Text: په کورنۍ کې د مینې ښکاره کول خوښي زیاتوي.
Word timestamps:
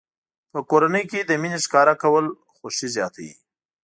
په 0.51 0.59
کورنۍ 0.69 1.03
کې 1.11 1.19
د 1.23 1.31
مینې 1.41 1.59
ښکاره 1.65 1.93
کول 2.03 2.25
خوښي 2.55 2.87
زیاتوي. 2.95 3.33